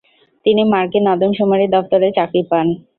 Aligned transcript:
তিনি 0.45 0.61
মার্কিন 0.71 1.05
আদম 1.13 1.31
শুমারি 1.39 1.65
দফতরে 1.75 2.07
চাকরি 2.17 2.41
পান। 2.49 2.67